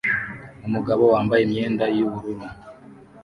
Umugabo 0.67 1.03
wambaye 1.13 1.41
imyenda 1.43 1.85
yubururu 1.97 2.45